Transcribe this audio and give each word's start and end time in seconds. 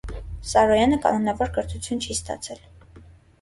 Սարոյանը 0.51 0.97
կանոնավոր 1.03 1.51
կրթություն 1.59 2.03
չի 2.07 2.17
ստացել։ 2.17 2.65